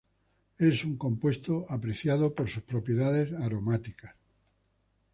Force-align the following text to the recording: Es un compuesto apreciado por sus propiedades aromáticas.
Es 0.57 0.83
un 0.83 0.97
compuesto 0.97 1.63
apreciado 1.69 2.33
por 2.33 2.49
sus 2.49 2.63
propiedades 2.63 3.33
aromáticas. 3.39 4.15